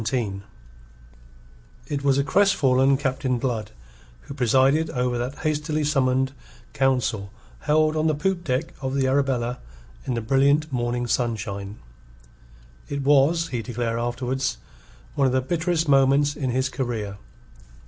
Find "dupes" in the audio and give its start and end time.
0.29-0.41